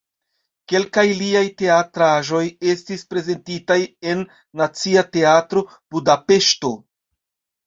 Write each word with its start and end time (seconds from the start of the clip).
Kelkaj 0.71 1.03
liaj 1.17 1.43
teatraĵoj 1.61 2.41
estis 2.71 3.03
prezentitaj 3.11 3.77
en 4.15 4.25
Nacia 4.63 5.05
Teatro 5.19 5.65
(Budapeŝto). 5.93 6.75